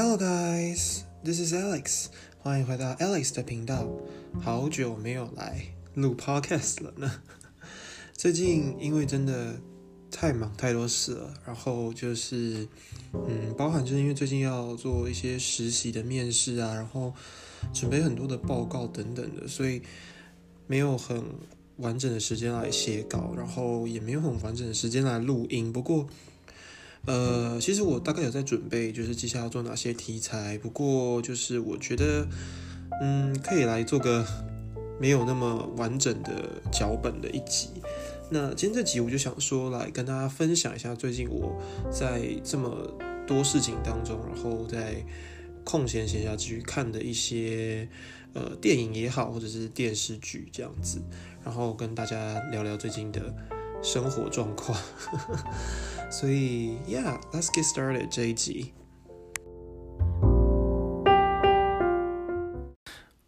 [0.00, 2.06] Hello guys, this is Alex，
[2.38, 3.84] 欢迎回到 Alex 的频道。
[4.40, 5.60] 好久没有来
[5.94, 7.10] 录 podcast 了呢。
[8.16, 9.56] 最近因为真的
[10.08, 12.68] 太忙太多事了，然后就是
[13.12, 17.12] 嗯，包含就是因为最近要做一些实习的面试啊，然后
[17.74, 19.82] 准备很多的报告等等的，所以
[20.68, 21.24] 没有很
[21.78, 25.72] 完整的时间来写稿，然后也没有很完整的时间来录音。
[25.72, 26.06] 不过
[27.06, 30.58] 呃，其实我大概有在准备，就是接下来要做哪些题材。
[30.58, 32.26] 不过就是我觉得，
[33.00, 34.26] 嗯，可以来做个
[35.00, 37.70] 没有那么完整的脚本的一集。
[38.30, 41.58] 那今天这集我就想说，来跟大家分享一下最近我
[41.90, 42.92] 在这么
[43.26, 45.02] 多事情当中，然后在
[45.64, 47.88] 空闲闲暇之余看的一些
[48.34, 51.00] 呃电影也好，或者是电视剧这样子，
[51.42, 53.34] 然后跟大家聊聊最近的
[53.82, 54.78] 生活状况。
[56.10, 58.72] 所以，Yeah，let's get started 这一集。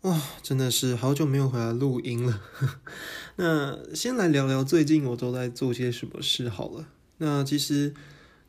[0.02, 2.40] 哇，真的是好久没有回来录音了。
[3.36, 6.86] 那先来聊聊最近我都在做些什么事好了。
[7.18, 7.92] 那其实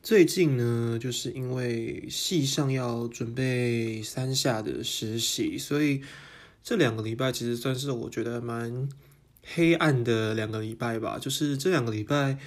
[0.01, 6.01] 最近呢，就是因为系上要准备三下的实习，所以
[6.63, 8.87] 这两个礼拜其实算是我觉得蛮
[9.43, 11.19] 黑暗的两个礼拜吧。
[11.19, 12.37] 就是这两个礼拜。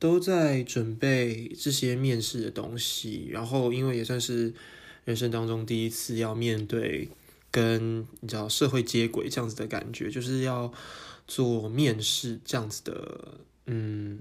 [0.00, 4.54] 都在准备这些面试的东西，然后因为也算是
[5.04, 7.10] 人生当中第一次要面对
[7.50, 10.72] 跟你知道社会接轨这样子的感觉，就是要
[11.28, 13.34] 做面试这样子的
[13.66, 14.20] 嗯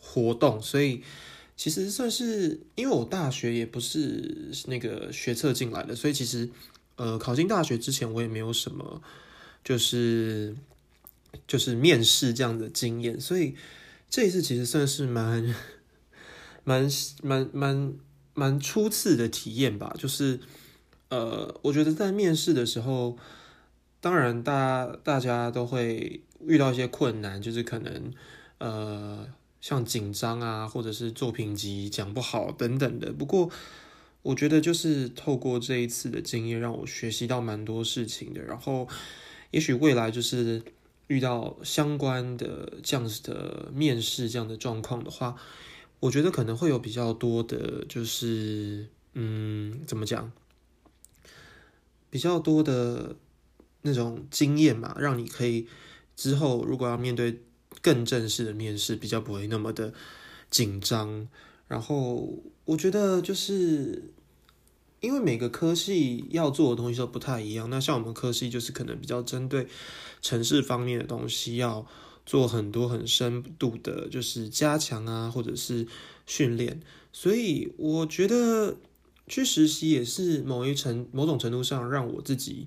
[0.00, 1.00] 活动，所以
[1.56, 6.50] 其实算是因为我大学也不是那个学测进来的，所以其实
[6.96, 9.00] 呃考进大学之前我也没有什么
[9.62, 10.56] 就是
[11.46, 13.54] 就是面试这样的经验，所以。
[14.10, 15.52] 这一次其实算是蛮、
[16.62, 16.88] 蛮、
[17.20, 17.94] 蛮、蛮、
[18.32, 19.92] 蛮初次的体验吧。
[19.98, 20.38] 就是，
[21.08, 23.18] 呃，我觉得在面试的时候，
[24.00, 28.12] 当然大大家都会遇到一些困难，就是可能
[28.58, 29.26] 呃，
[29.60, 33.12] 像紧张啊，或者是作品集讲不好等等的。
[33.12, 33.50] 不过，
[34.22, 38.40] 我觉得就是透过这一次的经验，让我学习到蛮多事情的。
[38.42, 38.86] 然后，
[39.50, 40.62] 也许未来就是。
[41.06, 45.36] 遇到相关的这样子的面试这样的状况的话，
[46.00, 50.32] 我觉得可能会有比较多的，就是嗯，怎么讲，
[52.10, 53.16] 比较多的
[53.82, 55.68] 那种经验嘛，让你可以
[56.16, 57.40] 之后如果要面对
[57.82, 59.92] 更正式的面试，比较不会那么的
[60.50, 61.28] 紧张。
[61.68, 64.10] 然后我觉得就是。
[65.04, 69.66] 因为每个科系要做的东西都不太一样，那像我们科系就是可能比较针对
[70.22, 71.86] 城市方面的东西，要
[72.24, 75.86] 做很多很深度的，就是加强啊，或者是
[76.26, 76.80] 训练。
[77.12, 78.78] 所以我觉得
[79.28, 82.66] 去实习也是某一程某种程度上让我自己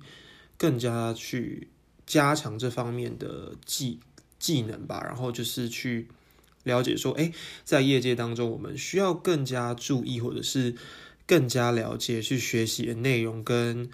[0.58, 1.68] 更加去
[2.06, 4.00] 加强这方面的技
[4.38, 5.04] 技能吧。
[5.04, 6.08] 然后就是去
[6.64, 7.34] 了解说，哎，
[7.64, 10.76] 在业界当中，我们需要更加注意，或者是。
[11.28, 13.90] 更加了解去学习的内容跟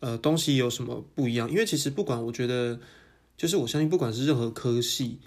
[0.00, 1.50] 呃东西有什么不一样？
[1.50, 2.78] 因为其实不管我觉得，
[3.36, 5.18] 就是我相信不管是任何科系，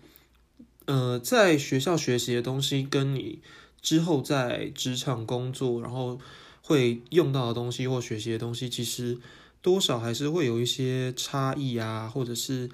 [0.85, 3.41] 呃，在学校学习的东西跟你
[3.81, 6.19] 之后在职场工作然后
[6.62, 9.18] 会用到的东西或学习的东西，其实
[9.62, 12.69] 多少还是会有一些差异啊，或者是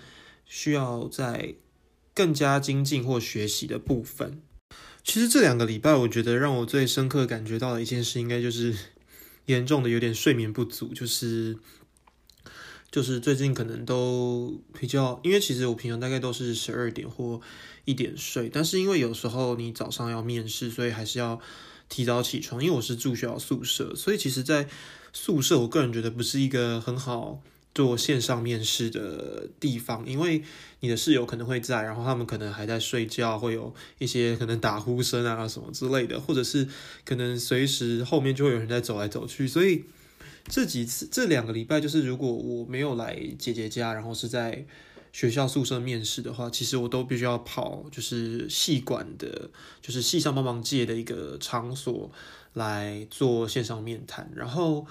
[0.46, 1.56] 需要在
[2.14, 4.42] 更加精进或学习的部分。
[5.04, 8.74] 其实这两个礼拜，我觉得让我最深刻感觉到的一件事，应该就是
[9.46, 11.58] 严重的有点睡眠不足，就是
[12.90, 17.42] 就是最近可能都比较，因为其实我平常大概都是十二点或
[17.84, 21.40] 一点睡，但是因为有时候你早上要面试，所以还是要
[21.90, 22.64] 提早起床。
[22.64, 24.70] 因为我是住学校宿舍，所以其实，在
[25.12, 27.44] 宿舍，我个人觉得不是一个很好。
[27.74, 30.44] 做线上面试的地方，因为
[30.82, 36.68] 你的室友可能会在，然后他们可能还在睡觉，会有一些可能打呼声啊什么之类的，或者是
[37.04, 39.86] 可能随时后面就会有人在走来走去，所以
[40.48, 44.66] 这几次这两个礼拜，就是如果我没有来姐姐家，然后是在
[45.12, 49.50] 学校宿舍面试的话，其实我都必须要跑，就是系管的，
[49.82, 52.12] 就是系上帮忙借的一个场所
[52.54, 54.86] 来做线上面谈，然后。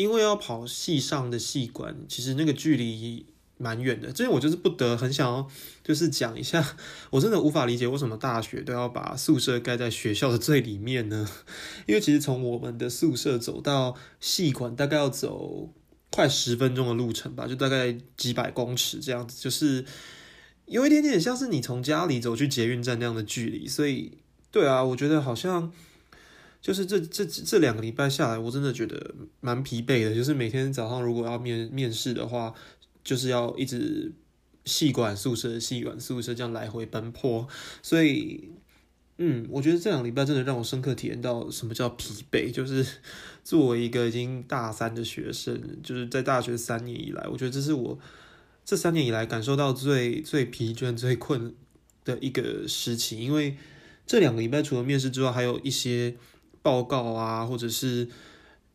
[0.00, 3.26] 因为要跑系上的系馆，其实那个距离
[3.58, 4.10] 蛮远的。
[4.10, 5.46] 这边我就是不得很想要，
[5.84, 6.76] 就是讲一下，
[7.10, 11.28] 我真的无法理解为什么大学都要把宿舍盖在学校的最里面呢？
[11.86, 15.68] 因为其实从我们的宿舍走到系馆大概要走
[16.10, 19.84] 快十分钟的路程吧，就大概几百公尺这样子，就是
[20.64, 23.68] 有一点点像是你从家里走去捷运站那样的距离。
[23.68, 24.16] 所以，
[24.50, 25.70] 对啊，我觉得好像。
[26.62, 30.14] 就是这这这两个礼拜下来，我真的觉得蛮疲惫的。
[30.14, 32.52] 就是每天早上如果要面面试的话，
[33.02, 34.12] 就是要一直
[34.66, 37.48] 细管宿舍、细管宿舍这样来回奔波。
[37.82, 38.50] 所以，
[39.16, 42.52] 嗯，我觉得这两个礼拜真的让我深刻体验到什么叫疲惫。
[42.52, 42.86] 就是
[43.42, 47.98] 作为一个已经大三的学生，就是在大学三年以来，我觉得这是我
[48.66, 51.54] 这三年以来感受到最最疲倦、最困
[52.04, 53.18] 的一个时期。
[53.18, 53.56] 因为
[54.06, 56.16] 这两个礼拜除了面试之外，还有一些。
[56.62, 58.08] 报告啊，或者是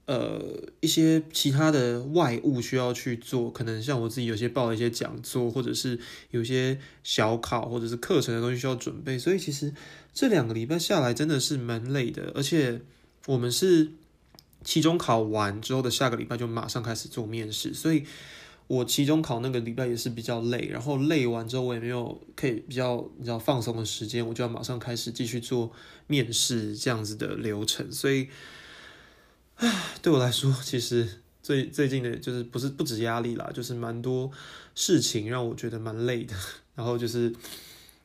[0.06, 0.42] 呃
[0.80, 6.00] 一些其他的外务需要去做，可能像我自己有些报一些讲座，或者是
[6.32, 9.74] 有些小考或者是课程的东西需要准备，所以其实
[10.14, 12.82] 这两个礼拜下来真的是蛮累的，而且
[13.26, 13.92] 我们是
[14.64, 18.06] 期中考完之后的下个礼拜就马上开始做面试，所以。
[18.68, 25.72] 我期中考那个礼拜也是比较累，然后累完之后我也没有可以比较你知道放松的时间，我就要马上开始继续做
[26.08, 28.28] 面试这样子的流程，所以，
[29.56, 34.32] 唉，对我来说其实最最近的就是不是不止压力啦，就是蛮多
[34.74, 36.34] 事情让我觉得蛮累的，
[36.74, 37.32] 然后就是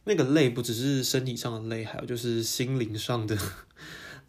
[0.04, 3.36] 那个累不只是身体上的累，还有就是心灵上的。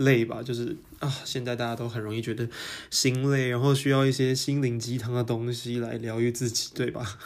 [0.04, 2.48] 累吧，就是啊，现在大家都很容易觉得
[2.90, 7.18] 心累，然后需要一些心灵鸡汤的东西来疗愈自己，对吧？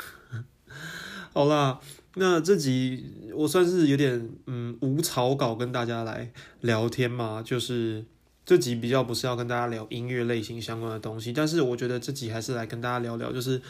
[1.33, 1.80] 好啦，
[2.16, 6.31] 那这集我算是有点嗯无草稿跟大家来
[6.62, 8.06] 聊天嘛，就是
[8.45, 13.62] 这集比较不是要跟大家聊音乐类型相关的东西，但是我觉得这集还是来跟大家聊聊，就是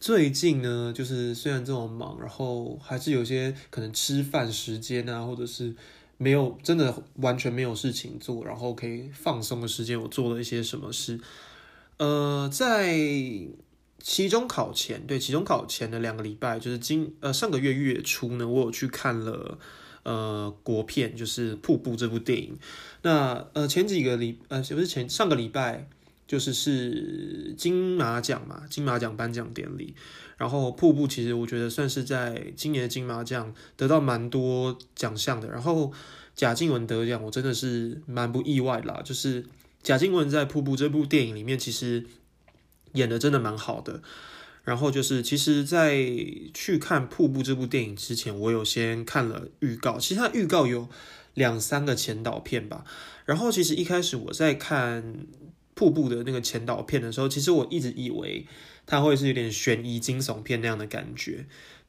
[0.00, 5.74] 最近呢，就是虽然这么忙，然后还是有些可能吃饭时间啊，或者是。
[6.18, 11.20] 没有，真的完全没有事情做，然后可以放松的时间，我做了一些什么事？
[11.98, 12.96] 呃，在
[13.98, 19.58] 期中考前，对，期中考前的两个礼拜，就是今呃上个月月初呢，我有去看了
[20.04, 22.58] 呃国片，就是《瀑布》这部电影。
[23.02, 25.88] 那呃前几个礼呃不是前上个礼拜，
[26.26, 29.94] 就是是金马奖嘛，金马奖颁奖典礼。
[30.36, 35.48] 然后瀑布其实我觉得算是在今年的金马奖得到蛮多奖项的。
[35.48, 35.92] 然后
[36.34, 39.00] 贾静雯得奖，我真的是蛮不意外啦。
[39.04, 39.46] 就是
[39.82, 42.04] 贾静雯在瀑布这部电影里面，其实
[42.92, 44.02] 演的真的蛮好的。
[44.64, 45.96] 然后就是其实，在
[46.52, 49.96] 去看瀑布这部电影之前，我有先看了预告。
[49.96, 50.88] 其实它预告有
[51.34, 52.84] 两三个前导片吧。
[53.24, 55.24] 然后其实一开始我在看
[55.76, 58.48] 瀑布的那个前导片的时候，其实我一直以为。
[58.88, 61.46] 它会是有点悬疑惊悚片那样的感觉，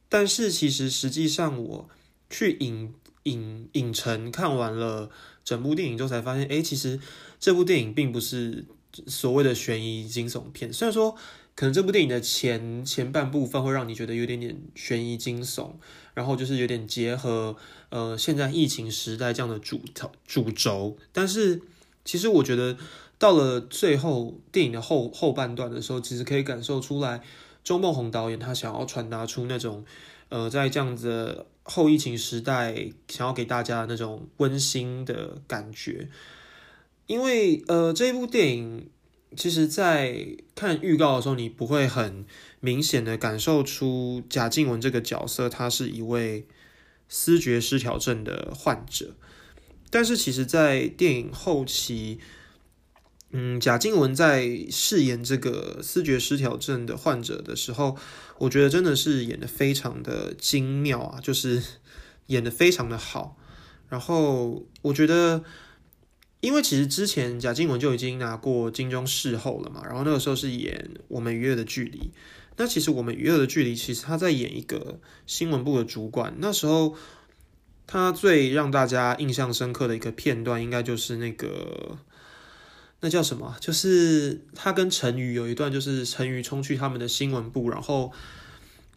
[0.09, 1.87] 但是其实实际上我
[2.27, 2.91] 去影
[3.21, 5.11] 影影城看完了
[5.43, 6.99] 整部电影之后，才发现，哎，其实
[7.39, 8.65] 这部电影并不是
[9.05, 10.73] 所谓的悬疑惊悚片。
[10.73, 11.15] 虽然说
[11.53, 15.73] 可能这部电影的前前半部分会让你觉得有点点悬疑惊悚，
[16.15, 17.55] 然后就是有点结合
[17.89, 19.79] 呃现在疫情时代这样的主
[20.25, 21.61] 主轴，但是
[22.03, 22.75] 其实我觉得。
[23.19, 27.21] 到了最后电影的后后半段的时候，其实可以感受出来，
[27.63, 29.83] 周梦红导演他想要传达出那种，
[30.29, 36.09] 呃，在这样子后疫情时代，想要给大家那种温馨的感觉。
[37.07, 38.89] 因为呃，这一部电影，
[39.35, 42.23] 其实在看预告的时候，你不会很
[42.59, 46.45] 明显的感受出贾静雯这个角色，她是一位
[47.09, 49.15] 思觉失调症的患者。
[49.89, 52.19] 但是其实，在电影后期。
[53.31, 57.97] 嗯，贾静雯在饰演这个思觉失调症的患者的时候，
[58.37, 61.61] 我觉得真的是演的非常的精妙啊，就是
[62.27, 63.37] 演的非常的好。
[63.89, 65.43] 然后我觉得，
[66.39, 71.99] 因为其实之前贾静雯就已经拿过金钟视后了嘛，然后那个时候是演《我们娱乐的距离》。
[72.55, 76.95] 那其实《我们娱乐的距离》其实他在演一个新闻部的主管，那时候
[77.85, 81.97] 他最让大家印象深刻的一个片段，应该就是那个。
[82.99, 83.55] 那叫什么？
[83.59, 88.11] 就是他跟陈宇有一段，就是陈宇冲去他们的新闻部，然后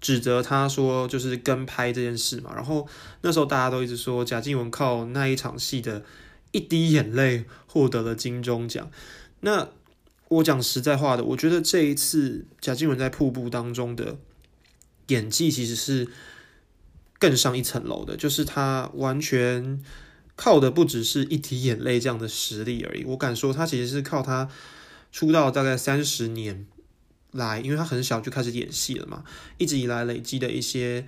[0.00, 2.52] 指责他说就是跟拍这件事嘛。
[2.54, 2.88] 然后
[3.20, 6.02] 那时候大家都一直说贾静雯靠那一场戏的
[6.52, 8.90] 一滴眼泪获得了金钟奖。
[9.40, 9.68] 那
[10.28, 14.16] 我讲实在话的，我觉得这一次贾静雯在瀑布当中的
[15.08, 16.08] 演技其实是
[17.18, 19.84] 更上一层楼的，就是他完全。
[20.42, 24.48] 靠的不只是一滴眼泪这样的实力而已，我敢说他其实是靠他
[25.12, 26.66] 出道大概三十年
[27.32, 29.22] 来，因为他很小就开始演戏了嘛，
[29.58, 31.06] 一直以来累积的一些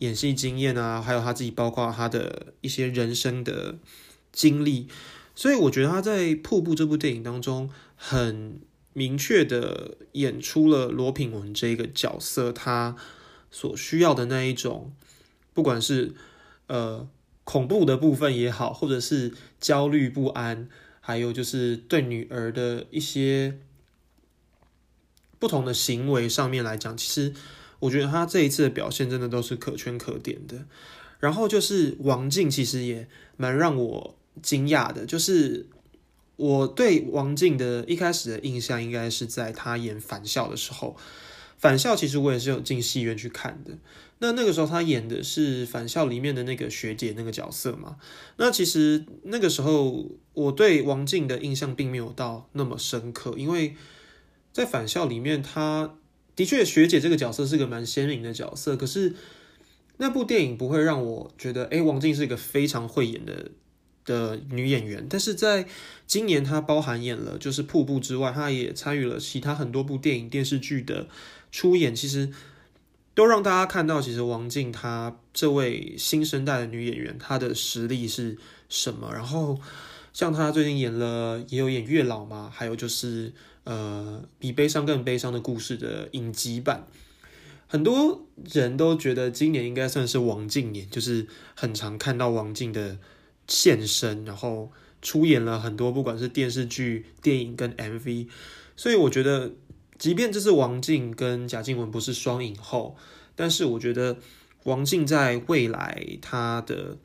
[0.00, 3.76] 演戏经验啊，还有他自己包括他的一些人生的
[4.32, 4.86] 经历，
[5.34, 8.60] 所以我觉得他在《瀑布》这部电影当中很
[8.92, 12.94] 明确的演出了罗品文这个角色他
[13.50, 14.92] 所需要的那一种，
[15.54, 16.12] 不管是
[16.66, 17.08] 呃。
[17.44, 20.68] 恐怖的部分也好，或者是焦虑不安，
[21.00, 23.58] 还有就是对女儿的一些
[25.38, 27.34] 不同的行为上面来讲，其实
[27.80, 30.64] 我觉得他这一次的表现真的都是可圈可点的。
[31.20, 35.66] 然后就是王静，其实也蛮让我惊讶的，就是
[36.36, 40.96] 我对王静的一开始的印象，应该是在他演返校的时候。
[41.56, 43.78] 返校其实我也是有进戏院去看的。
[44.20, 47.96] 那那个时候他演的是返校里面的那个学姐那个角色嘛。
[48.36, 53.74] 那其实那个时候我对王静的印象并没有到那么深刻，因为
[54.52, 55.96] 在返校里面，他
[56.36, 58.76] 的确学姐这个角色是个蛮鲜明的角色。
[58.76, 59.14] 可是
[59.98, 63.50] 那部电影不会让我觉得，哎，王静是一个非常会演的
[64.04, 65.06] 的女演员。
[65.10, 65.66] 但是在
[66.06, 71.08] 今年，她包含演了就是《瀑布》之外，她也参与了其他很多部电影电视剧的。
[71.52, 72.32] 出演其实
[73.14, 78.36] 都让大家看到，其实王静她这位新生代的女演员，她的实力是
[78.68, 79.10] 什么。
[79.12, 79.60] 然后
[80.12, 86.88] 像她最近演了，也有演月老嘛，还有就是呃比悲伤更悲伤的故事的影集版。
[87.68, 92.98] 很多人都觉得今年应该算是王静年，就是很常看到王静的
[93.46, 98.26] 现身，然后出演了很多不管是电视剧、电影跟 MV，
[98.76, 99.52] 所以我觉得。
[100.04, 102.94] 即便这是王静跟贾静雯不是双影后，
[103.34, 104.18] 但是我觉得
[104.64, 106.98] 王静在未来她的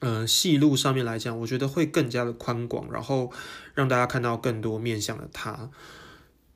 [0.00, 3.32] 呃戏路上面来讲，我觉得会更加的宽广，然后
[3.72, 5.70] 让大家看到更多面向的她。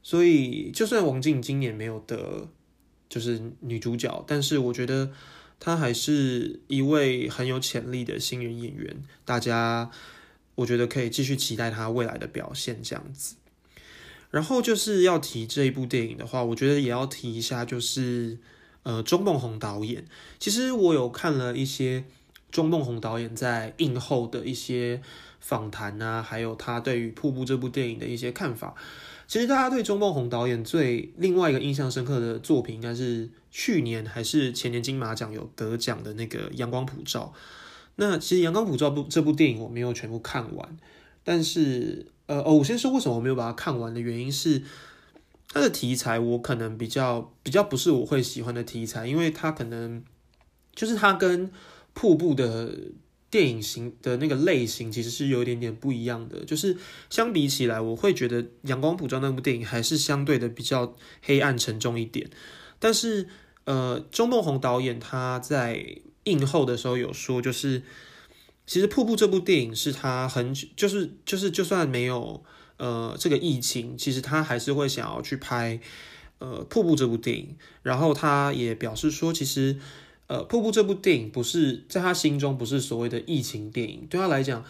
[0.02, 2.50] 所以，就算王静今年没有得
[3.08, 5.12] 就是女主角，但是我觉得
[5.58, 8.94] 她还是一位很有潜力的新人演员。
[9.24, 9.90] 大家
[10.56, 13.36] 我觉得可以继续期待她未来的表现，这样子。
[14.34, 18.36] 然后就是要提这一部电影的话，我觉得也要提一下，就是
[18.82, 20.04] 呃，钟梦宏导演。
[20.40, 22.02] 其实我有看了一些
[22.50, 25.00] 钟梦宏导演在映后的一些
[25.38, 28.74] 访谈啊，还有他对于《瀑布》这部电影的一些看法。
[29.28, 37.32] 其实大家对钟梦宏导演最另外一个印象深刻的作品，应该是去年还是前年金马奖有得奖的那个《阳光普照》。
[37.94, 40.76] 那其实《阳光普照》部这部电影我没有全部看完，
[41.22, 42.06] 但是。
[42.26, 44.62] 呃哦，我先说为什么我没有把它看完的原因是，
[45.48, 50.02] 它的题材我可能比较比较不是我会喜欢的题材，因为它可能
[50.74, 51.50] 就是它跟
[51.92, 52.74] 瀑布的
[53.30, 56.76] 电影型的那个类型其实是有一点点不一样的，就是
[57.10, 62.30] 相比起来，我会觉得《阳光普照》那部电影还是相对的比较黑暗沉重一点。
[62.78, 63.28] 但是
[63.64, 67.82] 呃，周梦红导演他在映后的时候有说，就是。
[68.66, 72.42] 其实《瀑布》这部电影是他很就是就是就算没有
[72.78, 75.78] 呃这个疫情，其实他还是会想要去拍
[76.38, 77.56] 呃《瀑布》这部电影。
[77.82, 79.78] 然后他也表示说，其实
[80.28, 84.64] 呃《瀑布》这部电影不是在他心中不是所谓的疫情电影，对他来讲，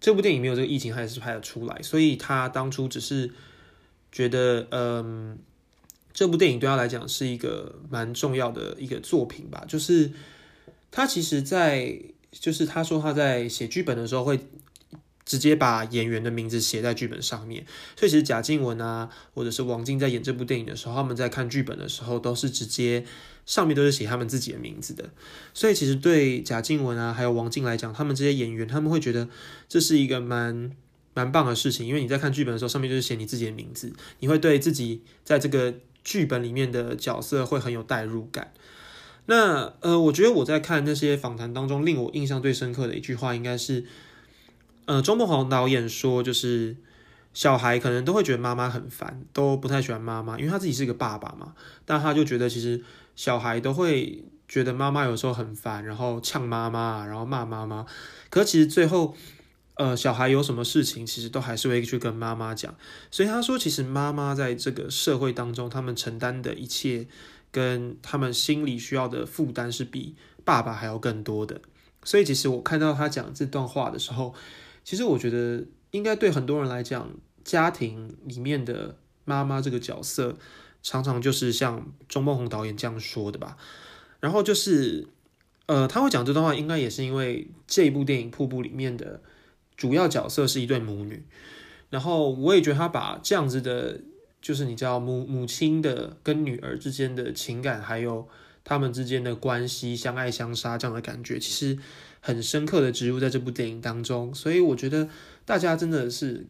[0.00, 1.82] 这部电影没有这个疫情，他也是拍得出来。
[1.82, 3.30] 所以他当初只是
[4.10, 5.38] 觉得，嗯，
[6.14, 9.62] 这部电影对他来讲是一个蛮重要的一个作品吧。
[9.68, 10.10] 就是
[10.90, 12.00] 他其实，在
[12.32, 14.38] 就是他说他在写剧本的时候会
[15.24, 17.64] 直接把演员的名字写在剧本上面，
[17.96, 23.04] 所以其实贾静雯啊，或者是王静在演这部电影的时候，他们在看剧本的时候都是直接
[23.46, 25.10] 上面都是写他们自己的名字的。
[25.54, 29.28] 所以其实对贾静雯啊，还有王静来讲，他们这些演员他们会觉得
[29.68, 30.72] 这是一个蛮
[31.14, 38.52] 蛮棒的事情，因为你在看剧本的时候，上面就是写你自己的名字，你会对自己在这个剧本里面的角色会很有代入感。
[39.30, 43.84] 那呃，我觉得我在看那些访谈当中，令我印象最深刻的一句话，应该是，
[44.86, 46.74] 呃，周梦红导演说，就是
[47.32, 51.54] 小孩可能都会觉得妈妈很烦，都不太喜欢妈妈，因为他自己是一个爸爸嘛。
[51.84, 52.82] 但他就觉得，其实
[53.14, 57.86] 小孩都会觉得妈妈有时候很烦，然后呛妈妈，然后骂妈妈。
[58.30, 59.14] 可其实最后，
[59.74, 62.74] 呃，小孩有什么事情，其实都还是会去跟妈妈讲。
[63.12, 67.06] 所以他说，其实妈妈在这个社会当中，他们承担的一切。
[67.52, 70.14] 跟他们心里需要的负担是比
[70.44, 71.60] 爸爸还要更多的，
[72.04, 74.34] 所以其实我看到他讲这段话的时候，
[74.84, 77.10] 其实我觉得应该对很多人来讲，
[77.44, 80.36] 家庭里面的妈妈这个角色，
[80.82, 83.56] 常常就是像钟梦宏导演这样说的吧。
[84.20, 85.08] 然后就是，
[85.66, 89.20] 呃，他会讲这段话，应该也是因为这一部电影《瀑布》里面的
[89.76, 91.24] 主要角色是一对母女，
[91.88, 94.02] 然后我也觉得他把这样子的。
[94.40, 98.28] 就是你知道母母亲的跟女儿之间的情感，还有
[98.64, 101.78] 他们之间的关系，相爱相杀这样的感觉，其实
[102.20, 104.34] 很深刻的植入在这部电影当中。
[104.34, 105.08] 所以我觉得
[105.44, 106.46] 大家真的是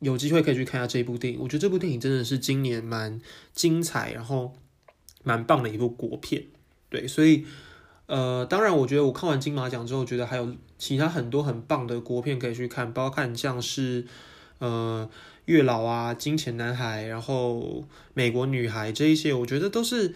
[0.00, 1.40] 有机会可以去看一下这部电影。
[1.40, 3.20] 我觉得这部电影真的是今年蛮
[3.52, 4.54] 精彩，然后
[5.22, 6.44] 蛮棒的一部国片。
[6.90, 7.46] 对，所以
[8.06, 14.04] 呃，当然，我觉得我看完金马奖之后，觉得还有其他很多很棒的国片可以去看，包括看像是
[14.58, 15.08] 呃
[15.44, 17.84] 月老啊、金钱男孩，然后
[18.14, 20.14] 美国女孩这一些，我觉得都是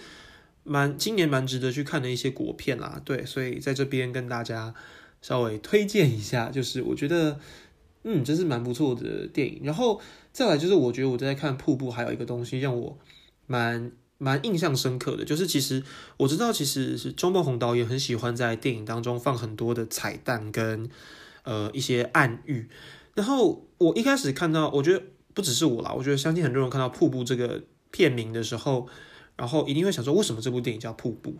[0.64, 3.00] 蛮今年蛮值得去看的一些国片啦。
[3.04, 4.74] 对，所以在这边跟大家
[5.22, 7.38] 稍微推荐一下，就是我觉得
[8.04, 9.60] 嗯，这是蛮不错的电影。
[9.64, 10.00] 然后
[10.32, 12.98] 再来就是，我觉得我在看瀑布，还有一个东西让我
[13.46, 13.92] 蛮。
[14.18, 15.82] 蛮印象深刻的，就是其实
[16.16, 20.88] 我知道，其实是周梦红导演很喜欢在电影当中放很多的彩蛋跟
[21.42, 22.66] 呃一些暗喻。
[23.12, 25.02] 然后我一开始看到，我觉得
[25.36, 28.88] 不只是我啦，我觉得相信很多人看到《瀑布》这个片名的时候，
[29.36, 31.30] 然后一定会想说，为什么这部电影叫《瀑布》？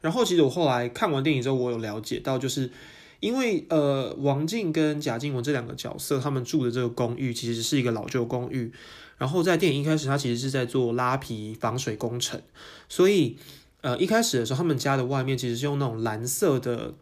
[0.00, 2.70] 然后其实我后来看完电影之后，我有了解到，就是
[3.18, 8.72] 因为呃王静跟贾静雯这两个角色，他们住的这个公寓其实是一个老旧公寓。
[9.18, 12.40] 然后在电影一开始，他其实是在做拉皮防水工程，
[12.88, 13.36] 所以
[13.80, 16.94] 呃一开始的时候，他们家的外面其实是用那种蓝色的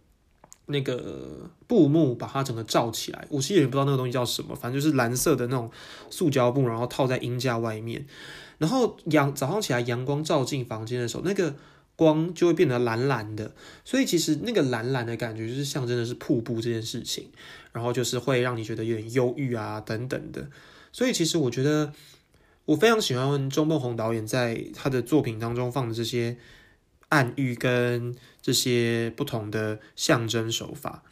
[0.68, 3.26] 那个布幕把它整个罩起来。
[3.28, 5.70] 我其实也不知道那个东西叫什么，反正就是蓝色的那种
[6.08, 8.06] 塑胶布，然后套在阴架外面。
[8.58, 11.54] 然后阳早上起来阳光照进房间的时候，那个
[11.94, 13.52] 光就会变得蓝蓝的，
[13.84, 17.28] 所以其实那个蓝蓝的感觉就是象征的是瀑布这件事情，
[17.72, 20.48] 然后就是会让你觉得有点忧郁啊等等的。
[20.92, 21.92] 所以其实我觉得，
[22.64, 26.36] 我非常喜欢周梦红导演在他的作品当中放的这些
[27.08, 31.02] 暗喻跟这些不同的象征手法。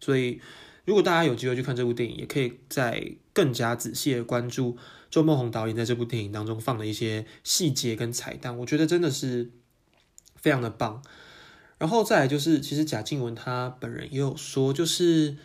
[0.00, 0.40] 所以，
[0.84, 4.76] 如果大家有机会去看这部电影，也可以再更加仔细的关注
[5.10, 8.56] 周梦红导演在这部电影当中放的一些细节跟彩蛋。
[8.58, 9.50] 我觉得真的是
[10.36, 11.02] 非常的棒。
[11.78, 15.36] 然后再来就是，其实贾静雯她本人也有说，就是。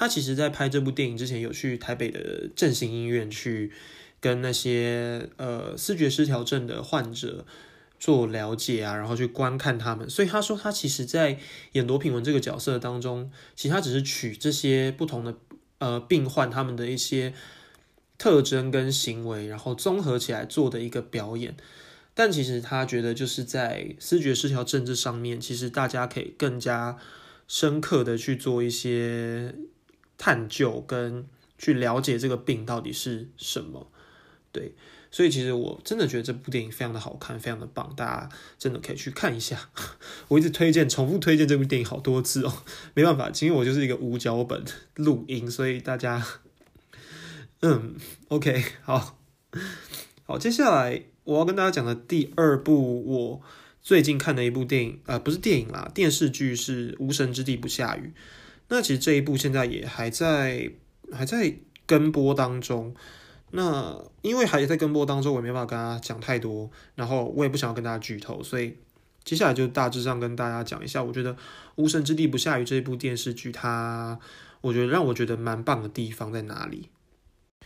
[0.00, 3.72] 她其实，在拍这部电影之前，有去台北的振兴医院去
[4.20, 7.44] 跟那些呃视觉失调症的患者
[7.98, 10.08] 做了解啊，然后去观看他们。
[10.08, 11.38] 所以他说，他其实在
[11.72, 15.34] 演罗品文这个角色当中，其实他只是取这些不同的
[15.78, 17.34] 呃病患他们的一些
[18.16, 21.56] 特征跟行为，然后综合起来做的一个表演。
[22.14, 26.98] 但其实他觉得，就是在视觉失调症这上面，其实大家可以更加
[27.46, 29.54] 深刻的去做一些。
[30.20, 33.88] 探究跟去了解这个病到底是什么，
[34.50, 34.74] 对，
[35.18, 39.68] 所以其实我真的觉得这部电影非常的好看，非常的棒，大家真的可以去看一下。
[40.28, 42.62] 我一直推荐，重复推荐这部电影好多次哦，
[42.94, 44.62] 没办法，因为我就是一个无脚本
[44.94, 46.24] 录音，所以大家，
[47.62, 47.96] 嗯
[48.28, 49.18] ，OK，好，
[50.24, 53.42] 好，接下来我要跟大家讲的第二部我
[53.82, 58.02] 最近看的一部电影，呃，不是电影啦，电视剧是《无神之地不下雨》。
[58.68, 60.70] 那其实这一部现在也还在
[61.10, 62.94] 还在跟播当中，
[63.50, 68.76] 那因为还在跟播当中，我也没办法跟大家讲太多，然后我也不想要跟大家剧透，所以
[69.24, 71.34] 接下来就大致上跟大家讲一下，我觉得
[71.76, 74.18] 《无神之地不下雨》这部电视剧，它
[74.60, 76.88] 我觉得让我觉得蛮棒的地方在哪里？《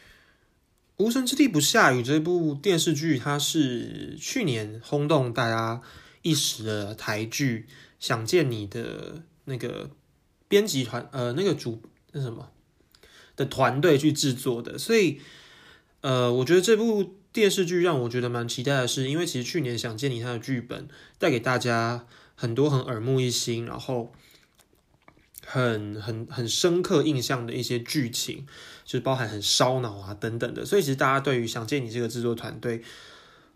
[0.97, 5.81] 无神之地不下雨》这部电视剧，它是去年轰动大家
[6.23, 7.67] 一时的台剧
[7.99, 9.91] 《想见你》的那个。
[10.49, 12.51] 编辑团呃那个主那什么
[13.37, 15.19] 的团队去制作的，所以
[16.03, 20.87] 呃我觉得这部电视剧让我觉得蛮期待的是，因为其实去年想见你他的剧本
[21.19, 24.13] 带给大家很多很耳目一新，然后
[25.47, 28.47] 很很很深刻印象的一些剧情，
[28.85, 32.83] 就是包含很烧脑啊等等的，所以其实大家对于想见你这个制作团队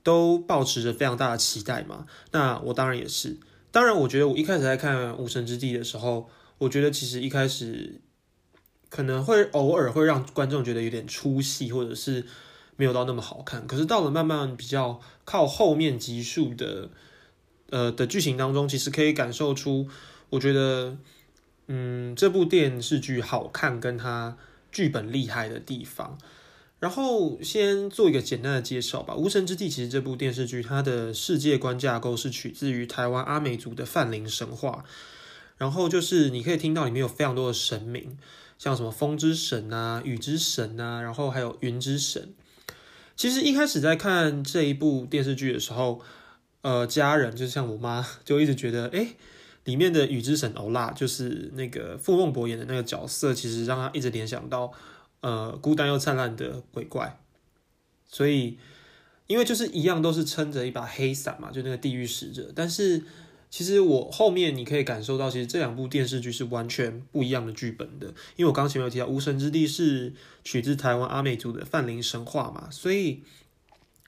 [0.02, 2.06] 都保持着非常大的期待嘛。
[2.32, 3.36] 那我当然也是，
[3.70, 6.30] 当然我觉得我一开始在看《无神之地》的时候。
[6.58, 8.00] 我觉得其实一开始
[8.88, 12.24] 可能会偶尔会让观众觉得有点出戏，或者是
[12.76, 13.66] 没有到那么好看。
[13.66, 16.90] 可是到了慢慢比较靠后面集数的
[17.70, 19.88] 呃的剧情当中，其实可以感受出，
[20.30, 20.96] 我觉得
[21.66, 24.36] 嗯这部电视剧好看跟它
[24.70, 26.18] 剧本厉害的地方。
[26.78, 34.84] 然后先做一个简单的介绍吧，《无神之地》其实这部电视剧它的世界观架构是取自于台湾阿美族的泛灵神话。
[35.56, 38.18] 然后就是你可以听到里面有非常多的神明，
[38.58, 42.32] 像什么风之神啊、雨之神啊，然后还有云之神。
[43.14, 46.00] 其实一开始在看这一部电视剧的时候，
[46.62, 49.08] 呃，家人就像我妈就一直觉得，哎，
[49.64, 54.72] 里面的雨之神欧拉就是那个傅孟博演的那个角色，其实让他一直联想到
[55.20, 57.18] 呃孤单又灿烂的鬼怪。
[58.06, 58.58] 所以
[59.26, 63.02] 因为就是一样都是撑着一把黑伞嘛，就那个地狱使者，但是。
[63.48, 68.08] 其实我后面你可以感受到，其实这两部电视剧是完全不一样的剧本的。
[68.36, 70.12] 因为我刚前面有提到，《无神之地》是
[70.44, 73.22] 取自台湾阿美族的泛灵神话嘛，所以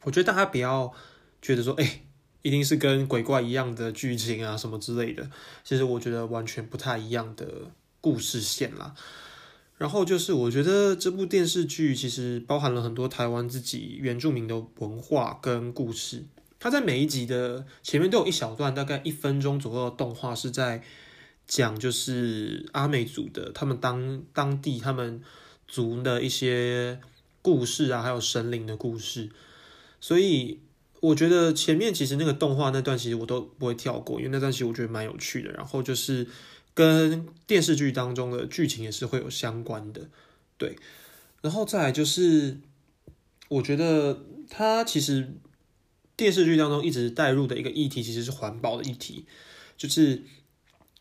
[0.03, 0.93] 我觉得大家不要
[1.41, 2.03] 觉得说，哎，
[2.43, 5.31] 一定是跟鬼怪一样的剧情啊什么之类的。
[5.65, 7.71] 其实我觉得完全不太一样的
[8.01, 8.95] 故事线啦。
[9.77, 16.25] 然后就是我觉得这部电视剧其实包含了很多台湾自己原住民的文化跟故事。
[16.61, 20.83] 他在每一集的前面都有一小段，大概一分钟左右的动画是在
[21.47, 25.23] 讲就是阿美族的他们当当地他们
[25.69, 26.99] 族的一些
[27.43, 29.31] 故事啊，还有神灵的故事。
[30.01, 30.59] 所以
[31.01, 35.53] 我觉得前面其实那个动画那段其实我都不会跳过，因为那段其实我觉得蛮有趣的。
[35.53, 36.27] 然后就是
[36.75, 40.09] 跟电视剧当中的剧情也是会有相关的，
[40.57, 40.77] 对。
[41.41, 42.59] 然后再来就是
[43.49, 45.35] 我觉得它其实。
[46.19, 49.25] 电视剧当中一直带入的一个议题，其实是环保的议题。
[49.77, 50.25] 就是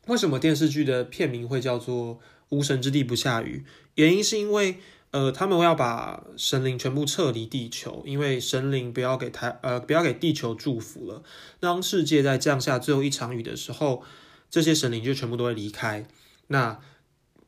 [0.05, 2.15] 为什么电视剧的片名会叫做
[2.49, 3.65] 《无神之地不下雨》？
[3.95, 4.77] 原因是因为，
[5.09, 11.23] 呃，他们要把神灵全部撤离地球，因为神灵不要给台，呃，不要给地球祝福了。
[11.59, 14.03] 当世界在降下最后一场雨的时候，
[14.51, 16.07] 这些神灵就全部都会离开。
[16.49, 16.79] 那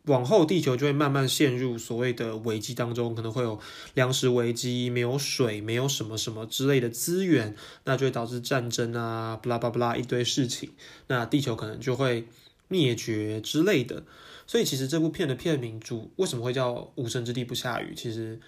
[0.09, 3.59] 往后，地球就会慢慢陷入所谓的危机当中，可能会有
[3.93, 10.71] 粮食危机、没有水、没有什么什么之类的资源，那就会导致战争啊，不拉不拉一堆事情，
[11.07, 12.27] 那地球可能就会
[12.67, 14.03] 灭绝之类的。
[14.47, 17.93] 所以，其实这部片的片名主为什么会叫《无神之地不下雨》？
[17.95, 18.39] 其实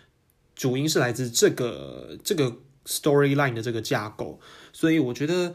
[0.55, 4.39] 主因是来自这个这个 storyline 的这个架构。
[4.73, 5.53] 所以，我觉得。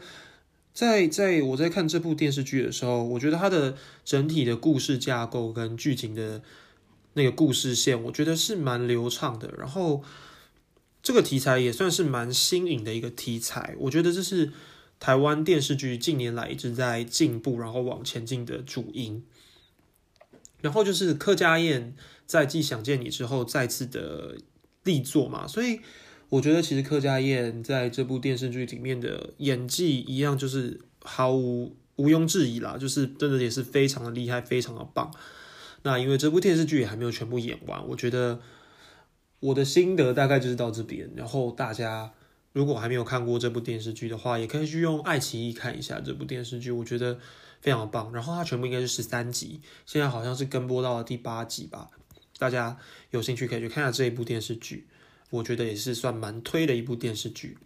[0.77, 6.43] 在在我在看这部电视剧的时候，我觉得它的整体的故事架构跟剧情的
[7.13, 9.51] 那个故事线，我觉得是蛮流畅的。
[9.57, 10.03] 然后
[11.01, 14.53] 这个题材也算是蛮新颖的一个题材，我觉得这是
[14.99, 19.25] 台湾电视剧近年来一直在进步，然后往前进的主因。
[20.61, 21.95] 然后就是柯佳燕
[22.27, 24.37] 在继《想见你》之后再次的
[24.83, 25.79] 力作嘛，所以。
[26.29, 35.09] 我觉得其实柯佳燕在这部电视剧里面的演技一样，就是毫无毋庸置疑啦，就是真的也是非常的厉害，非常的棒。
[35.83, 38.41] 那因为这部电视剧也还没有全部演完，我觉得
[39.39, 41.09] 我的心得大概就是到这边。
[41.15, 42.11] 然后大家
[42.51, 47.17] 如果还没有看过这部电视剧的话，也可以去用爱奇艺看一下这部电视剧，我觉得
[47.61, 48.11] 非常棒。
[48.11, 51.89] 然后它全部应该是十三集，现在好像是跟播到了第八集吧。
[52.37, 52.77] 大家
[53.11, 54.87] 有兴趣可以去看下这一部电视剧。
[55.29, 57.57] 我觉得也是算蛮推的一部电视剧。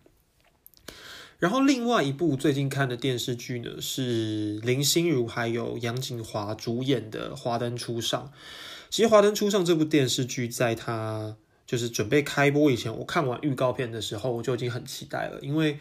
[1.39, 8.27] 然后另外一部最近看的电视剧呢，是林心如还有杨锦华主演的《华灯初上》。
[8.91, 15.39] 其实《华灯初上》这部电视剧，在它就是准备开播以前，我看完预告片的时候，我就已经很期待了。
[15.41, 15.79] 因为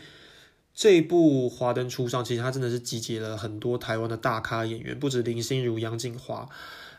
[0.72, 6.48] 这一部《华灯初上》，其实它真的是集结了很多台湾的大咖演员，不止林心如、杨锦华，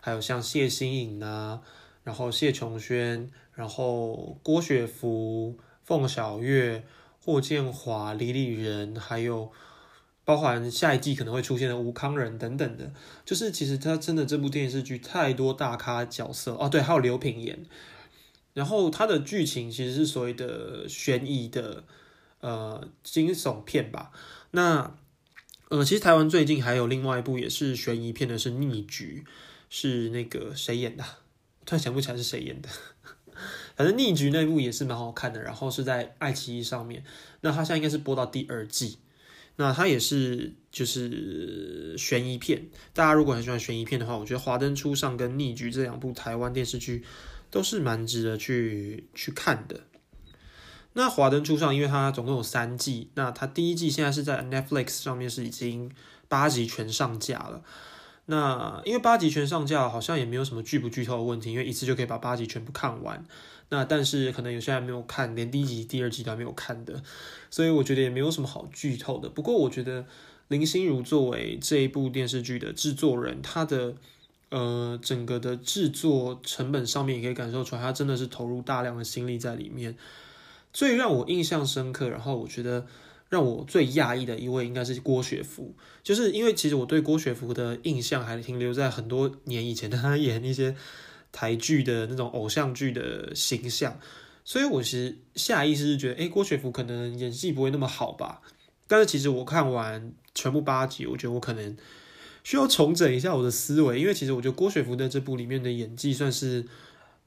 [0.02, 1.62] 还有像谢欣颖啊，
[2.04, 3.30] 然后谢琼轩。
[3.54, 6.84] 然后郭雪芙、凤小岳、
[7.20, 9.52] 霍建华、李李仁，还有
[10.24, 12.92] 包含下一季可能会出现的吴康仁等等的，
[13.26, 17.66] 就是其实他真的这部电视剧太多大咖角色哦，对，还有刘品言。
[18.54, 21.84] 然后它的剧情其实是所谓的悬疑的
[22.40, 24.12] 呃惊悚片吧。
[24.52, 24.98] 那
[25.70, 29.24] 呃，其实台湾最近还有另外一部也是悬疑片的，是《逆局》，
[29.70, 31.04] 是那个谁演的？
[31.66, 32.70] 突然想不起来是谁演的。
[33.76, 37.04] 反正逆局那部也是蛮好看的，然后是在爱奇艺上面。
[37.40, 39.00] 那它现在应该是播到第二季，
[39.56, 42.68] 那它也是就是悬疑片。
[42.94, 47.04] 大家如果很喜欢悬疑片的话，我觉得《华灯初上》跟《逆局》这两部台湾电视剧
[47.50, 49.82] 都是蛮值得去去看的。
[50.94, 55.90] 那《华灯初上》因为它总共有三季，那它第一季现在是在 Netflix 上面是已经
[56.28, 57.64] 八集全上架了。
[58.32, 63.26] 那因为八集全上架，好像也没有什么剧不剧透的问题，因为一次就可以把八集全部看完。
[63.68, 67.04] 那但是可能有些人没有看，连第一集、第二集都没有看的，
[67.50, 69.28] 所以我觉得也没有什么好剧透的。
[69.28, 70.06] 不过我觉得
[70.48, 73.94] 林心如作为这一部电视剧的制作人，她的
[74.48, 79.98] 呃整个的制作成本上面也可以感受出来，她真的是投入大量的心力在里面。
[80.72, 82.88] 最让我印象深刻，然后我觉得。
[83.32, 90.76] 让我最讶异的一位应该是郭雪芙，就是因为其实我对郭雪芙的印象还停留在很多年以前，她演一些
[91.32, 93.98] 台剧的那种偶像剧的形象，
[94.44, 98.42] 所以我其实下意识是觉得，哎，郭雪芙可能演技不会那么好吧。
[98.86, 101.78] 但是其实我看完全部八集，我觉得我可能
[102.44, 106.66] 需要重整一下我的思维，因为其实我觉得郭雪芙在这部里面的演技算是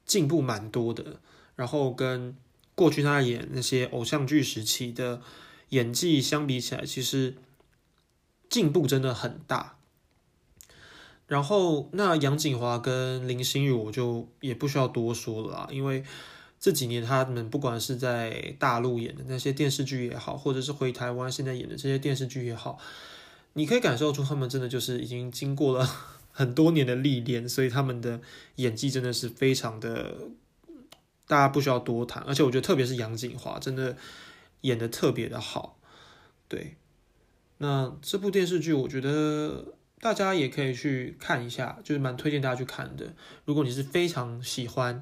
[0.05, 1.19] 进步蛮多的，
[1.57, 2.37] 然后跟
[2.75, 5.23] 过去她演那些偶像剧时期的。
[5.71, 7.35] 演技相比起来，其实
[8.49, 9.77] 进步真的很大。
[11.27, 16.05] 然后，那杨锦华跟林心如，我就也不需要多说了啊，因为
[16.61, 22.79] 这几年他们不管是在大陆演的那些电视剧也好，或者是回台湾现在演的这些电视剧也好，
[23.55, 25.89] 你可以感受出他们真的就是已经经过了
[26.31, 28.21] 很多年的历练，所以他们的
[28.57, 30.15] 演技真的是非常的，
[31.27, 32.23] 大家不需要多谈。
[32.25, 33.97] 而且我觉得特别是杨锦华，真的
[34.65, 35.79] 演的特别的好。
[36.47, 36.77] 对，
[37.57, 43.15] 那这部电视剧我觉得大家也可以去看一下，就是蛮推荐大家去看的。
[43.47, 45.01] 如果你是非常喜欢。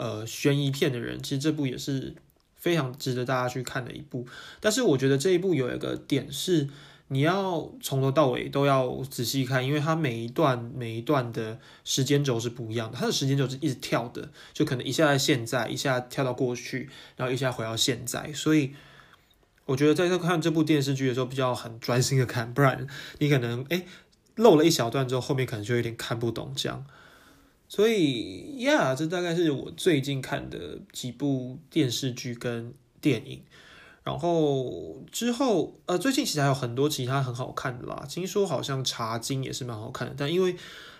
[0.00, 2.14] 呃，悬疑片的人，其实这部也是
[2.54, 4.24] 非常值得大家去看的一部。
[4.60, 6.68] 但是我觉得这一部有一个点是，
[7.08, 18.32] 你要从头到尾都要仔细看，因为它每一段每一段的时间轴是不一样的，它的时间轴是一直跳的，就可能一下在现在，一下跳到过去，然后一下回到现在。
[18.32, 18.74] 所以
[19.68, 22.86] 我觉得在看这部电视剧的时候，比较很专心的看，不然
[23.18, 23.84] 你可能哎
[24.36, 26.86] 漏了一小段之后，后面可能就有点看不懂这样。
[27.68, 33.42] 所以呀，这大概是我最近看的几部电视剧跟电影。
[34.04, 38.06] 然后之后，呃，最近其实还有很多其他很好看的啦。
[38.08, 40.56] 听说好像《茶经》也是蛮好看的，但因为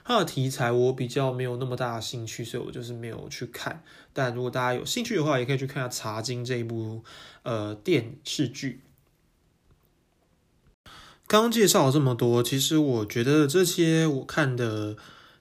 [0.09, 3.85] 它的题材我比较没有那么大的兴趣，所以我就是没有去看。
[4.15, 7.05] 但如果大家有兴趣的话，也可以去看下《茶经》这一部
[7.43, 8.81] 呃电视剧。
[11.27, 14.97] 刚介绍了这么多，其实我觉得这些我看的。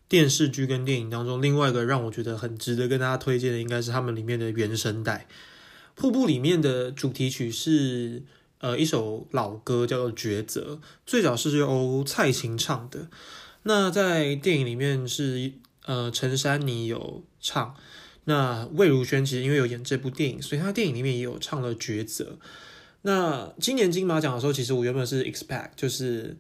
[0.09, 5.27] 电视剧跟电影当中，另外一个让我觉得很值得跟大家推荐的，应该是他们里面的原声带。
[6.01, 8.23] 《瀑布》里面的主题曲是
[8.59, 13.09] 呃一首老歌，叫做《抉择》，最早是由蔡琴唱的。
[13.67, 15.51] 那在电影里面是
[15.85, 17.75] 呃陈珊妮有唱。
[18.23, 22.39] 那魏如萱其实因为有演这部电影，所以她电影里面也有唱了《抉择》。
[23.03, 26.37] 那今年金马奖的时候，其实我原本是 expect 就是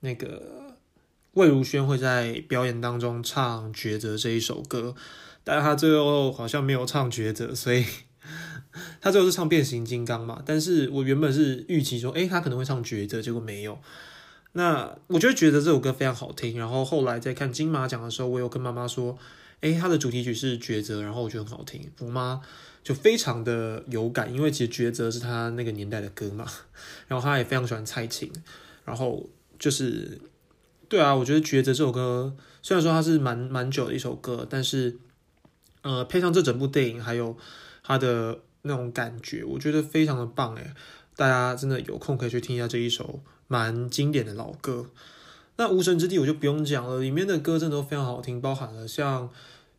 [0.00, 0.64] 那个。
[1.34, 4.94] 魏如萱会在表演当中唱《抉择》这一首歌，
[5.42, 7.84] 但是他最后好像没有唱《抉择》，所以
[9.02, 10.40] 他最后是唱《变形金刚》嘛。
[10.46, 13.76] 但是我原本是预期说，诶，他可能会唱《抉择》，结果没有。
[14.54, 16.58] 那我就觉得《》这首歌非常好听。
[16.58, 19.16] 然后后来在看金马奖的时候，我有跟妈妈说，
[19.60, 21.92] 诶，他的主题曲是《抉择》，然后我觉得很好听。
[22.00, 22.40] 我妈
[22.82, 26.46] 就非常的有感，因为其实《抉择》是他那个年代的歌嘛。
[27.06, 28.32] 然后他也非常喜欢蔡琴，
[28.84, 30.18] 然后就是。
[30.86, 34.96] 对啊，我觉得《抉择》这首歌虽然说它是蛮蛮久的一首歌，但是
[35.82, 37.36] 呃，配上这整部电影还有
[37.82, 40.72] 它的那种感觉，我觉得非常的棒诶。
[41.16, 44.86] 大家真的有空可以去听一下这一首蛮经典的老歌。
[45.56, 49.30] 那《无神之地》我就不用讲了，里面的歌真的都非常好听，包含了像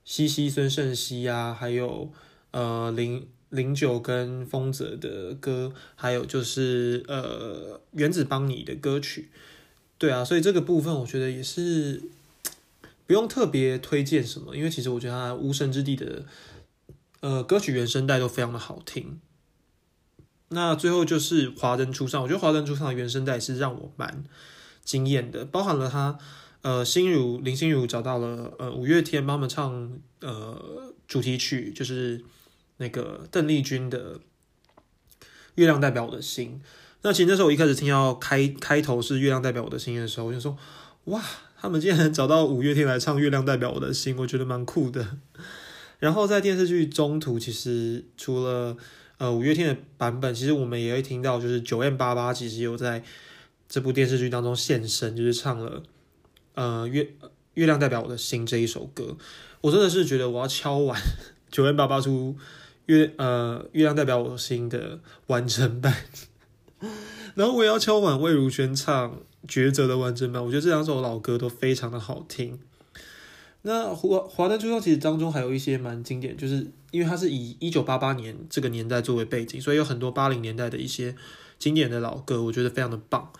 [0.06, 2.10] 西西、孙盛熙啊，还有
[2.52, 9.30] 呃零零九跟丰泽的歌，还有就是呃原子邦尼的歌曲。
[9.98, 12.04] 对啊，所以这个部分我觉得也是
[13.06, 16.26] 不用特别推荐什么，因为其实我觉得他《无神之地》的
[17.20, 19.20] 呃歌曲原声带都非常的好听。
[20.50, 24.24] 那最后就是《华灯初上》，我觉得《华灯初上》的原声带是让我蛮
[24.84, 26.18] 惊艳的，包含了他
[26.62, 32.24] 呃心如林心如找到了呃五月天帮们唱呃主题曲，就是
[32.78, 34.16] 那个邓丽君的
[35.56, 36.62] 《月亮代表我的心》。
[37.02, 40.58] 那其实那时候我一开始听到开开头是《月亮代表我的心》的时候，我就说
[41.06, 41.22] ：“哇，
[41.60, 45.18] 他们竟然找到五月天来唱《月亮代表我的心》，我觉得蛮酷的。
[46.00, 48.76] ”然后在电视剧中途，其实除了
[49.18, 53.04] 呃五月天的版本，其实我们也会听到，就是九 M 八八其实有在
[53.68, 55.84] 这部电视剧当中现身，就是唱了
[56.54, 57.14] 呃《月
[57.54, 59.18] 月亮代表我的心》这一首歌。
[59.62, 61.00] 我真的是觉得我要敲完
[61.50, 62.36] 九 M 八八出
[62.86, 65.96] 月呃《月亮代表我的心》的完整版。
[67.36, 72.60] 然后我也要敲完魏如萱唱《抉择》的完整版，我觉得这两首老歌都非常的好听。
[73.68, 81.16] 那华华灯初上其实当中还有一些蛮经典，就是因为它是以一九八八年这个年代作为背景，所以有很多八零年代的一些
[81.58, 83.34] 经典的老歌，我觉得非常的棒。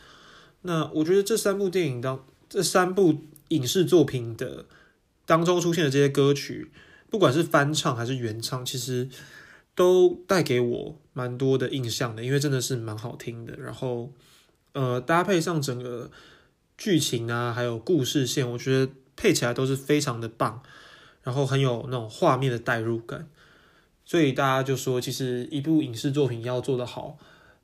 [0.64, 4.66] 那我觉得这三部电影当这三部影视作品的
[5.26, 6.72] 当中出现的这些歌曲，
[7.10, 9.08] 不管是翻唱还是原唱，其实。
[9.78, 13.58] 都带给我蛮多的印象的，因为真的是蛮好听的。
[13.58, 14.10] 然后，
[14.72, 16.10] 呃，搭配上整个
[16.78, 20.62] 剧情啊，还有故事线，我觉得配起来都是非常的棒，
[21.24, 23.28] 然后很有那种画面的代入感。
[24.06, 27.18] 所以大家就说，其实一部影视作品要做得好，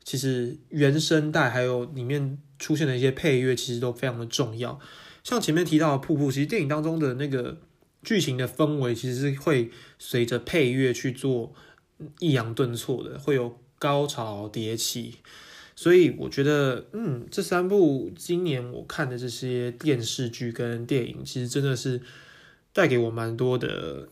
[0.03, 4.79] 其实原声带还有里面出现的一些配乐，其实都非常的重要。
[5.23, 7.57] 像前面提到的瀑布，其实电影当中的那个
[8.03, 11.53] 剧情的氛围，其实是会随着配乐去做。
[12.17, 15.19] 抑扬顿挫的，会有高潮迭起，
[15.81, 21.99] 所以我觉得，嗯，这三部今年我看的这些电视剧跟电影，其实真的是
[22.71, 24.07] 带给我蛮多的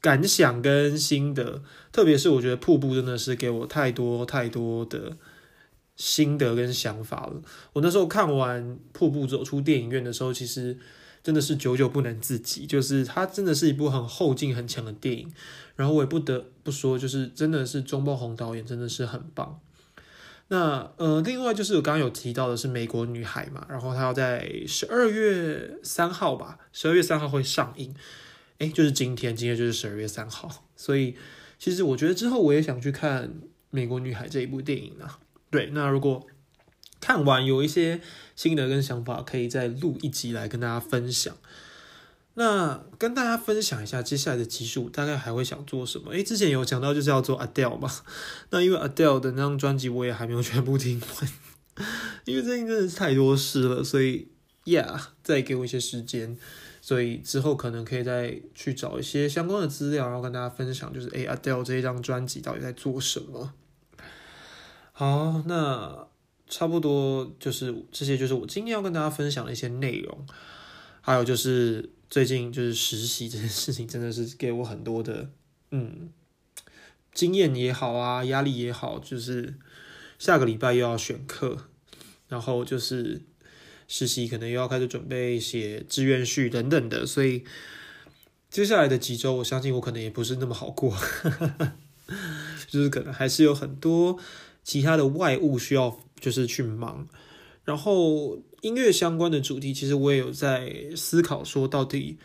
[0.00, 5.16] 感想跟心得，特别是我觉得瀑布真的是给我太多太多的
[5.96, 7.42] 心得跟想法了。
[7.72, 10.78] 我那时候看完瀑布走出电影院的时候，其实
[11.24, 15.28] 真的是久久不能自己，就是它真的是一部很后劲很强的电影。
[15.74, 19.58] 然后我也不得不说，就是真的是钟爆红导演真的是很棒。
[20.52, 27.94] 那呃，另外就是我刚刚有提到的是美国女孩嘛，然后她要在十二月三号吧，十二月三号会上映，
[28.58, 31.14] 诶，就是今天，今天就是十二月三号， 所以
[31.56, 33.32] 其实我觉得之后我也想去看
[33.70, 35.20] 美国女孩这一部电影啊。
[35.50, 36.26] 对，那如果
[37.00, 38.00] 看完有一些
[38.34, 41.36] 心得跟想法，可以再录一集来跟大家分享。
[42.40, 46.10] 那跟大家分享一下接下来的集数，大概还会想做什么？
[46.12, 47.92] 诶，之前有讲到就是要做 Adele 嘛。
[48.48, 51.86] 那因为 Adele 的那张专辑我也还没有全部听完，
[52.24, 54.28] 因为最近真的是太多事了，所以
[54.64, 56.38] Yeah，再给我一些时间，
[56.80, 63.52] 所以之后可能可以再去找一些相关的资料，然后跟大家分享，就是诶 Adele 这一张专辑到底在做什么。
[64.92, 66.06] 好，那
[66.48, 70.26] 差不多就是这些，就是我今天要跟大家分享的一些内容，
[71.02, 71.90] 还有就是。
[72.10, 75.30] 最近就是实习这件事情，真的是给我很多的
[75.70, 76.10] 嗯
[77.14, 79.54] 经验也好啊，压力也好，就是
[80.18, 81.68] 下个礼拜又要选课，
[82.26, 83.22] 然后就是
[83.86, 87.44] 实习可能又要开始准备写志愿序等等的，所以
[88.50, 90.96] 接下来的几周，我相信我可能也不是那么好过，
[92.66, 94.18] 就是可能还是有很多
[94.64, 97.06] 其他的外务需要就是去忙，
[97.64, 98.42] 然后。
[98.60, 102.18] 音乐相关的主题，其实我也有在思考，说到底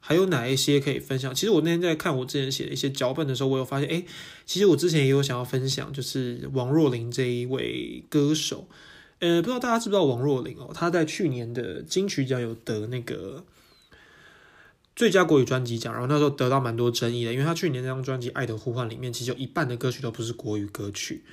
[0.00, 1.34] 还有哪一些可以分享。
[1.34, 4.04] 其实我那天在看我之前写的一些脚本的时候，我有发现，哎，
[4.44, 8.68] 其实我之前也有想要分享，就是王若琳这一位歌手。
[9.20, 10.70] 呃，不知道大家知不知道王若琳哦？
[10.74, 13.44] 她在去年的金曲奖有得那个
[14.94, 21.24] 最佳国语专辑奖，然后那时候得到蛮多争议的，因为她去年那张专辑《爱的呼唤》里面，其实有一半的歌曲都不是国语歌曲。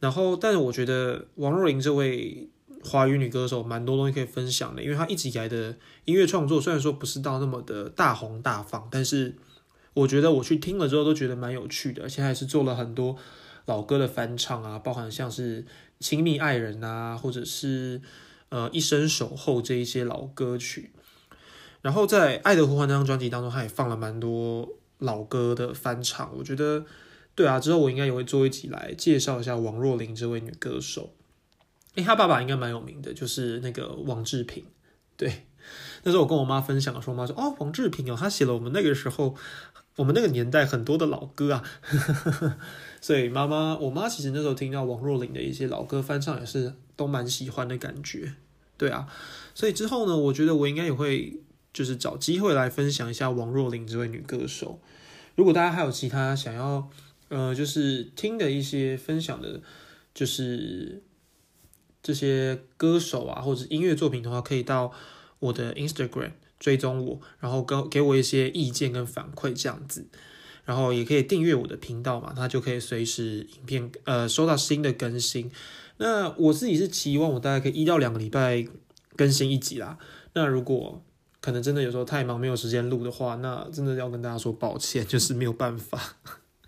[0.00, 2.48] 然后，但是我觉得王若琳这位。
[2.82, 9.34] 华语女歌手蛮多东西可以分享的，因为她一直以来的音乐创作虽然说不是到那么的大红大放，但是
[9.94, 13.16] 我觉得我去听了之后都觉得蛮有趣的，而且还是做了很多
[13.66, 15.62] 老歌的翻唱啊，包含像是
[16.00, 18.02] 《亲密爱人》啊，或者是
[18.50, 20.90] 呃《一生守候》这一些老歌曲。
[21.80, 26.34] 然后在《爱的呼唤》这张专辑当中，她也放了蛮多老歌的翻唱。
[26.36, 26.84] 我觉得
[27.34, 31.14] 对啊，之后我应该也会做一集来介绍一下王若琳这位女歌手。
[31.94, 34.64] 诶，他爸爸应该蛮有名的，就是那个王志平。
[35.16, 35.46] 对，
[36.02, 39.36] 那时候我跟我妈分享的时候，妈说：“哦，王志平哦，他写了我们那个时候，
[39.94, 41.62] 我们那个年代很多的老歌啊。
[43.00, 48.34] ”所以妈妈，我妈其实那时候听到王若琳的一些老歌翻唱，也是都蛮喜欢的感觉。
[48.76, 49.06] 对啊，
[49.54, 51.40] 所以之后呢，我觉得我应该也会
[51.72, 54.80] 就是找机会来分享一下王若琳这位女歌手。
[55.36, 56.90] 如果大家还有其他想要
[57.28, 59.60] 呃，就是听的一些分享的，
[60.12, 61.04] 就是。
[62.04, 64.92] 这些歌手啊，或者音乐作品的话，可以到
[65.38, 70.06] 我的 Instagram 追踪我，然后给给我一些意见跟反馈这样子，
[70.66, 75.50] 然后也可以订阅我的频道嘛，那就可以随时影片呃收到新的更新。
[75.96, 78.66] 那我自己是期望我大概可以一到两个礼拜
[79.16, 79.96] 更新一集啦。
[80.34, 81.02] 那如果
[81.40, 86.16] 可能真的有时候太忙没有时间录的话，那真的要跟大家说抱歉，就是没有办法。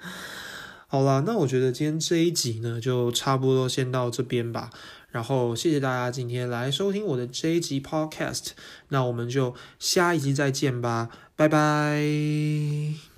[0.88, 4.70] 好啦，那我觉得今天这一集呢，就差不多先到这边吧。
[5.16, 8.48] 然后谢谢大家今天来收听我的这一集 Podcast，
[8.90, 13.15] 那我们就下一集再见吧，拜拜。